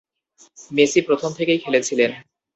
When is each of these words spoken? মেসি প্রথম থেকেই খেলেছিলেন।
মেসি 0.71 0.99
প্রথম 1.01 1.29
থেকেই 1.33 1.59
খেলেছিলেন। 1.59 2.11